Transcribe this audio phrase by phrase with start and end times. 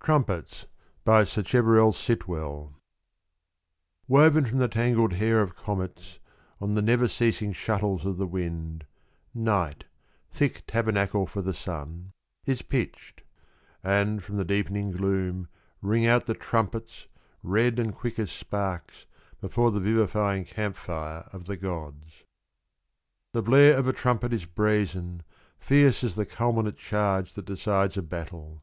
[0.00, 0.64] 49 D
[1.26, 2.60] SACHEREVELL SITWELL.
[2.64, 2.76] TRUMPETS.
[4.08, 6.18] WOVEN from the tangled hair of comets
[6.62, 8.86] On the never ceasing shuttles of the wind,
[9.34, 9.84] Night,
[10.32, 12.12] thick Tabernacle for the sun,
[12.46, 13.20] is pitched;
[13.84, 15.48] And from the deepening gloom
[15.82, 17.06] Ring out the trumpets
[17.42, 19.04] Red and quick as sparks
[19.42, 22.24] Before the vivifying camp fire of the Gods.
[23.32, 25.22] The blare of a Trumpet is brazen,
[25.58, 28.62] fierce As the culminate charge that decides a battle.